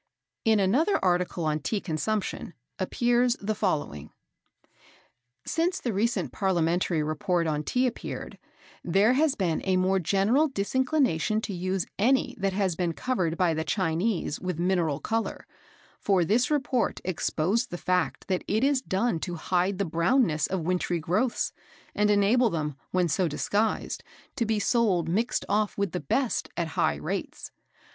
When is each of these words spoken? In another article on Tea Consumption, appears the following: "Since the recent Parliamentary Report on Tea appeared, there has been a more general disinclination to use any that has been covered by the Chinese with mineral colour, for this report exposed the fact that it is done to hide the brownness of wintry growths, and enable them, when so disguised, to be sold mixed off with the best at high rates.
In 0.43 0.59
another 0.59 0.97
article 1.05 1.45
on 1.45 1.59
Tea 1.59 1.79
Consumption, 1.79 2.55
appears 2.79 3.37
the 3.39 3.53
following: 3.53 4.09
"Since 5.45 5.79
the 5.79 5.93
recent 5.93 6.31
Parliamentary 6.31 7.03
Report 7.03 7.45
on 7.45 7.63
Tea 7.63 7.85
appeared, 7.85 8.39
there 8.83 9.13
has 9.13 9.35
been 9.35 9.61
a 9.63 9.77
more 9.77 9.99
general 9.99 10.47
disinclination 10.47 11.39
to 11.41 11.53
use 11.53 11.85
any 11.99 12.35
that 12.39 12.51
has 12.51 12.75
been 12.75 12.93
covered 12.93 13.37
by 13.37 13.53
the 13.53 13.63
Chinese 13.63 14.39
with 14.39 14.57
mineral 14.57 14.99
colour, 14.99 15.45
for 15.99 16.25
this 16.25 16.49
report 16.49 16.99
exposed 17.05 17.69
the 17.69 17.77
fact 17.77 18.27
that 18.27 18.43
it 18.47 18.63
is 18.63 18.81
done 18.81 19.19
to 19.19 19.35
hide 19.35 19.77
the 19.77 19.85
brownness 19.85 20.47
of 20.47 20.61
wintry 20.65 20.97
growths, 20.99 21.53
and 21.93 22.09
enable 22.09 22.49
them, 22.49 22.75
when 22.89 23.07
so 23.07 23.27
disguised, 23.27 24.03
to 24.35 24.47
be 24.47 24.57
sold 24.57 25.07
mixed 25.07 25.45
off 25.47 25.77
with 25.77 25.91
the 25.91 25.99
best 25.99 26.49
at 26.57 26.69
high 26.69 26.95
rates. 26.95 27.51